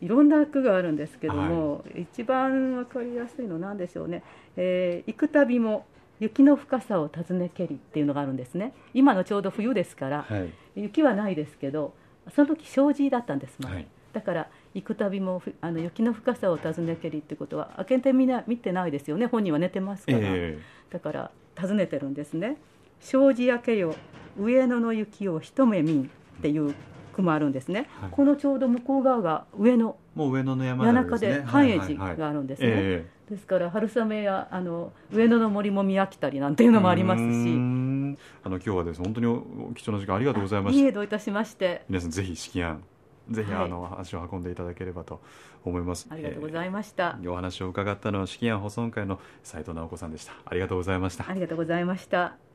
[0.00, 4.22] いろんな句があるんですけども、一番わかりやすいのなんでしょうね、
[4.56, 5.86] えー行くたびも
[6.18, 8.74] 雪の深さを尋ねけりっていうのがあるんですね。
[8.92, 10.50] 今のちょうど冬ですから、はい。
[10.76, 11.94] 雪はないですけど
[12.34, 13.74] その時障子だったんです、まだ。
[13.76, 13.86] はい。
[14.12, 19.26] だから行くたびもふあの雪の深さを尋ねけりってことは開けてみな見てないですよね。
[19.26, 20.58] 本人は寝てますから、え。
[20.90, 22.58] だから尋ねてるんですね
[23.00, 23.94] 「障子開けよ
[24.38, 26.02] 上野の雪を一目見ん」
[26.38, 26.74] っていう
[27.12, 28.10] 句もあるんですね、はい。
[28.10, 29.96] このちょうど向こう側が上野。
[30.14, 31.44] もう上野の山谷中ですね。
[31.44, 37.24] で繁栄寺があるんですね、えですから春雨やあの上野の森も見飽きたりなんていうのもありますし。
[37.24, 38.18] ん。
[38.42, 40.84] あの今日はですね本当に貴重な時間ありがとうございまいした。
[40.84, 41.84] いえどういたしまして。
[41.88, 42.82] 皆さんぜひ式案
[43.30, 43.64] ぜひはい。
[43.64, 45.20] あの足を運んでいただければと
[45.64, 46.08] 思います。
[46.10, 50.32] ありがとうございました、えーお話を伺ったのは式案保存会の斉藤直子さんでした。
[50.44, 51.28] ありがとうございました。
[51.28, 52.49] ありがとうございました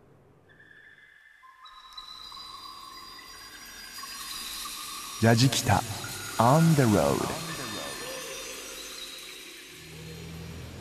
[5.26, 5.82] やじきた。
[6.38, 7.16] On the road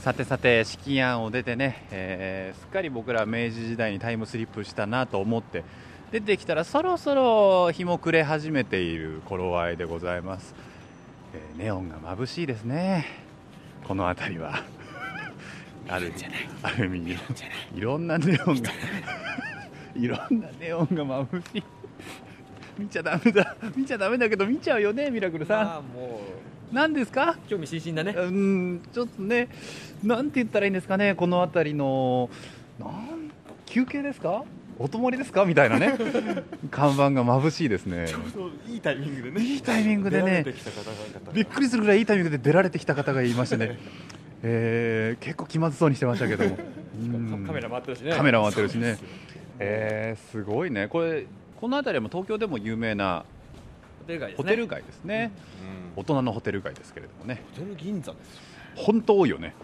[0.02, 5.64] さてさて式案を出てね、えーすっかり僕ら明治時代にタイムスリップしたなと思って
[6.12, 10.54] 出てきたらそろそろ日も暮れ始めている頃合いでございます、
[11.33, 13.07] えーネオンが眩しいですね。
[13.88, 14.62] この辺りは。
[15.88, 16.12] ある
[16.62, 17.16] ある意味
[17.74, 18.70] いろんなネオンが
[19.96, 21.64] いろんなネオンが眩しい
[22.78, 23.56] 見ちゃダメだ。
[23.76, 25.60] 見ちゃダメだけど見ちゃうよねミラクルさん。
[25.60, 26.20] ああも
[26.72, 27.37] 何ですか？
[27.46, 28.18] う興味津々だね。
[28.18, 29.48] うんちょっとね
[30.02, 32.28] なんて言ったらいいんですかねこの辺りの。
[32.80, 33.30] なん
[33.66, 34.44] 休憩ですか？
[34.76, 35.44] お泊まりですか？
[35.44, 35.94] みたいなね。
[36.72, 38.06] 看板が眩しいですね。
[38.68, 39.40] いいタイミングでね。
[39.40, 40.44] いいタイミングでね。
[41.32, 43.78] びっくりするぐらいいいタイミングで出られてきた方がいましてね、
[44.42, 46.58] えー結構気まずそうにしてましたけども。
[47.00, 48.12] うんカメラ回ってるしね。
[48.12, 48.96] カメラ回ってるしね。
[49.60, 50.88] えー、すごいね。
[50.88, 51.26] これ
[51.61, 53.25] この辺りは東京でも有名な
[54.07, 54.37] ホテル街ですね。
[54.37, 55.33] ホテル街ですね。
[55.97, 57.43] 大人のホテル街ですけれどもね。
[57.55, 58.40] ホテル銀座ですよ。
[58.77, 59.55] 本当多いよね。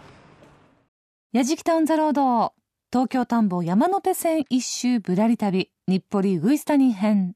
[1.33, 2.53] やじきたオンザロード
[2.91, 7.35] 東京田んぼ山手線一周ぶらり旅日暮里ウグイス谷編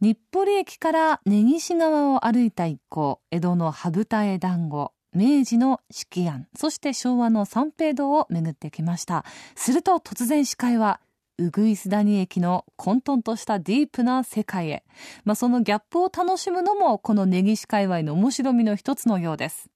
[0.00, 9.24] 日暮里駅から根岸川を歩いた一行江戸の羽二重団子明治の式案そして昭和の三平堂を巡ってきました。
[9.54, 11.00] すると突然視界は
[11.38, 14.84] ウグイス谷駅の混沌としたディープな世界へ、
[15.24, 19.70] まあ、そのギャップを楽しむのもこの根岸界隈の面白みの一つのようです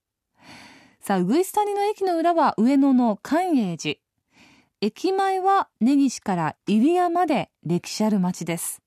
[1.05, 3.97] さあ、ウグイス谷の駅の裏は上野の寛永寺。
[4.81, 8.81] 駅前は根岸から入谷まで歴史ある町です。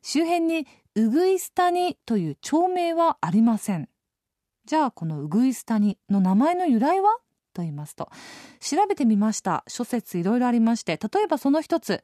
[0.00, 3.90] 周辺にウグイス谷という町名はありません。
[4.64, 7.14] じゃあ、このウグイス谷の名前の由来は？
[7.52, 8.10] と言いますと、
[8.60, 9.64] 調べてみました。
[9.68, 12.02] 諸説いろいろありまして、例えばその一つ、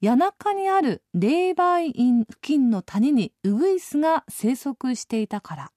[0.00, 5.72] 谷中にある霊媒院付近の谷にウグイスが生息していたから。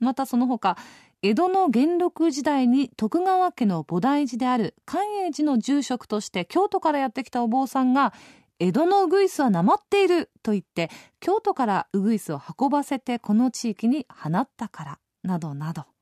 [0.00, 0.76] またその他、
[1.22, 8.12] 江戸の元禄時代に徳川家の菩提寺である寛永寺の住職として京都からやってきたお坊さんが
[8.58, 10.90] 江戸のウグイスはなまっていると言って
[11.20, 14.98] 京都からウグイスを運ばせてこの地域に放ったから。
[15.22, 15.93] などなど。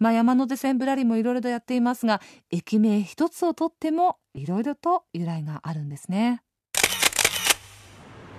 [0.00, 6.42] まあ、山手線ぶらりもいろいろとやっていますが駅名一つをとってもいろいろと由来があるんですね。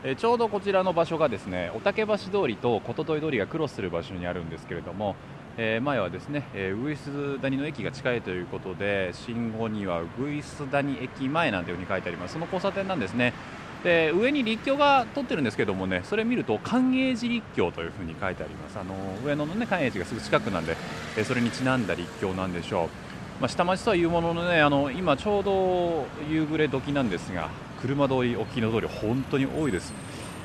[0.04, 5.16] えちょうどこちらの場所がですね御嶽橋通りと琴問通りがクロスする場所にあるんですけれども、
[5.58, 13.36] えー、前はですね、えー、ウグイス谷の駅が近いということで信号にはウグイス谷駅前なんていうふうに書いてありますその交差点なんですね
[13.84, 18.78] で上に立教が取ってるんですけどもねそれ見ると寛永寺立教というふうに書いてあります。
[18.78, 18.94] あの
[19.26, 20.78] 上野のね寛永寺がすぐ近くなんで、
[21.18, 27.50] えそれにちなんだ立教なんでしょう、まあ、下町とはいうもののねあの今ちょうど夕暮れ時なんですが
[27.82, 29.94] 車通り沖の通り本当に多いです、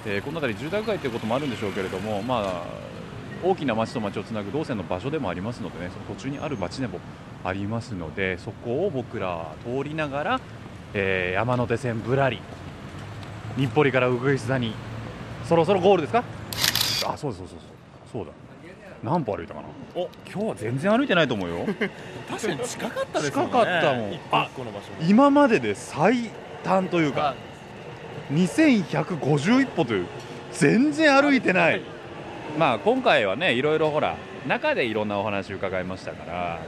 [0.07, 2.87] えー、この辺り住宅街ということもあるんでしょうけれどもまあ
[3.45, 7.01] 大きな町と町をつなぐ動線の場所でもありますのでねその途中にある町でも
[7.45, 10.41] ありますのでそこを僕ら通りながら、
[10.95, 12.41] えー、山手線ぶらり
[13.57, 14.75] 日暮里からウグイス座に
[15.45, 16.25] そろそろゴールですか？
[17.09, 17.59] あそうそうそうそう
[18.13, 18.33] そうだ。
[19.03, 19.67] 何歩歩いたかな？
[19.95, 21.67] お今日は全然歩いてないと思うよ。
[22.29, 23.53] 確かに近かったですもんね。
[23.53, 24.21] 近かったもん。
[24.33, 24.49] あ
[25.09, 26.31] 今までで最
[26.65, 27.35] 短というか
[28.33, 30.07] 2151歩という
[30.53, 31.81] 全然歩いてない。
[32.59, 36.59] まあ今回はねいろいろほら中でいろんなお話伺いましたから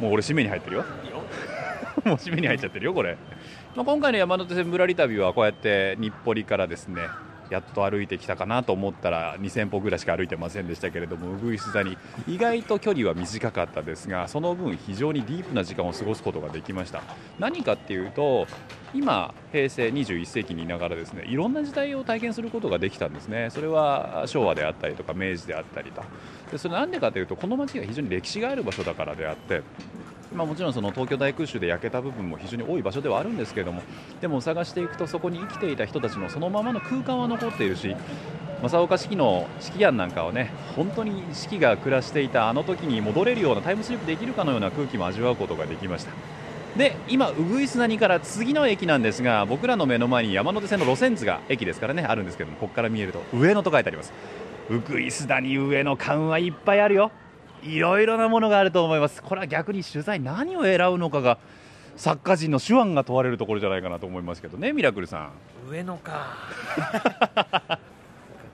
[0.00, 0.84] もう俺締めに入ってるよ。
[2.04, 3.16] もう締めに入っちゃってるよこれ
[3.76, 7.08] まあ、今回の山手線ぶらり旅はこうやって日暮里からですね
[7.50, 11.98] やっと歩いてきたかなと思ったら2000歩ぐらいしか歩いてませんでしたけれどもウグイス座に
[12.28, 17.02] 意外と距離は短かったですがその分非常にディープな時間を過ごすことができました。
[17.38, 18.46] 何かっていうと
[18.94, 23.50] 今平成21世紀にいながらですねいろんな時代を体験することができたんですね。
[23.50, 26.02] それは昭和であったりとか明治であったりと。
[26.50, 29.62] でそれなんでかというとこの街が非常に歴史がある場所だからであって
[30.34, 33.82] まあ、もちろんその東京大空襲で焼けた部分も非常に多い場所ではあるんですけれども
[34.20, 37.94] でも探していくとそこに生きていた人たちのそのままの空間は残っているし
[38.62, 46.12] 正岡子規の式案なんかはね本当に四季が暮らしていたあの時に戻れるようなタイムスリップできるかのような空気も味わうことができました。
[46.76, 54.12] で今、ウグイス谷から次の駅なんですが僕らの目の前に山手線の路線図が駅ですからねあるんですけどもここから見えると上野と書いてあります。
[54.70, 57.12] ウグイス谷上野館はいっぱいあるよ。
[57.64, 59.22] いろいろなものがあると思います。
[59.22, 61.38] これは逆に取材何を選ぶのかが
[61.96, 65.30] 作家陣の手腕が問われるところじゃないかなと思いますけどねミラクルさ
[65.66, 65.70] ん。
[65.70, 66.36] 上野か。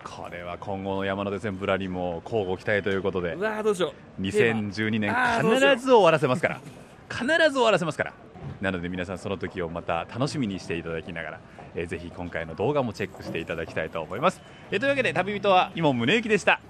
[0.05, 3.35] これは今後の山手線ぶらりも交互期待ということで。
[3.35, 4.23] うわどうしよう。
[4.23, 6.61] 2012年必ず終わらせますから。
[7.09, 8.13] 必ず終わらせますから。
[8.61, 11.41] なので皆さんその時をまた楽しみにしていただきながら、
[11.75, 14.41] えー、ぜひ今回の動画もチェックしていただきたいと思います、
[14.71, 16.61] えー、というわけで旅人は今宗行でした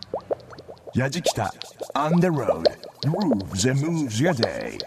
[0.95, 1.55] やじきた。
[1.95, 2.65] On the road.
[3.03, 4.79] Grooves and moves your day.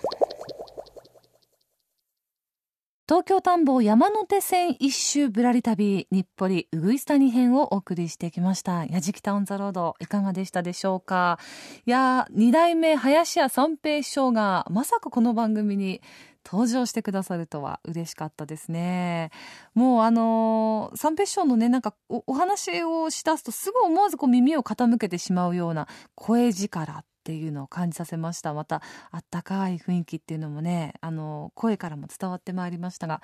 [3.08, 8.86] 東京田んぼ山手線一周ぶらり旅日暮里うぐいす谷編をお送りしてきました。
[8.86, 11.38] やじきたオンザロードいかがでしたでしょうか？
[11.86, 16.02] いや二代目林家三平師匠がまさかこの番組に
[16.46, 19.32] 登場してくださるとは嬉しかったですね。
[19.74, 28.54] もうあのー、三平師匠のね、なんかおお話をしだすとすぐ思わずこう耳を傾けてしまうような声力っていうのを感じさせました。
[28.54, 33.22] またあったかい雰囲気っていうのもねあの声からも伝わってまいりましたが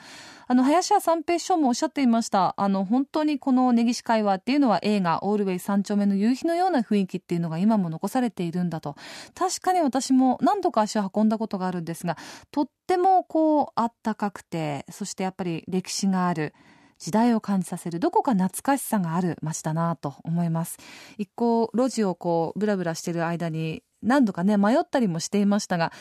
[0.47, 2.54] あの林家三平師匠もおっしゃっていました。
[2.56, 8.95] あの本当にこの根岸会話っていうのは映画「オールウェイ三丁目の夕日」のような雰囲気っていうのが今も残されているんだと。
[9.36, 12.18] 確かに私も何度か足を運んだことがあるんですが
[12.52, 16.54] とってもこうあったかくてそしてやっぱり歴史がある
[17.00, 20.78] 時代を感じさせるどこか懐かしさがある街だなと思います。
[21.18, 25.91] 一行路地をこうブラブラしてる間に何度かね迷ったりもしていましたが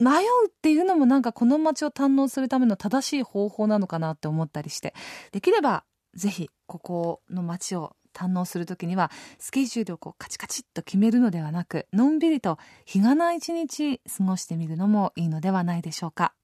[0.00, 4.94] 迷うっていうのもなんかこの街を堪能するための正しい方法なのかなって思ったりして
[5.32, 5.84] できれば
[6.14, 16.34] ぜひここの街を堪能する時にはスケジュールをこうカチカチっと決めるのではなくのんびりと日がない一日過ごしてみるのもいいのではないでしょうか。